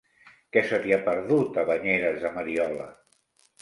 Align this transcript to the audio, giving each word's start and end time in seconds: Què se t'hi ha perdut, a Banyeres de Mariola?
Què 0.55 0.63
se 0.69 0.79
t'hi 0.85 0.95
ha 0.95 0.99
perdut, 1.11 1.61
a 1.63 1.69
Banyeres 1.71 2.21
de 2.27 2.37
Mariola? 2.41 2.93